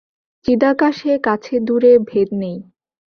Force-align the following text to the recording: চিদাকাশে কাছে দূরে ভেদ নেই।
চিদাকাশে 0.45 1.11
কাছে 1.23 1.55
দূরে 1.67 1.91
ভেদ 2.09 2.29
নেই। 2.33 2.57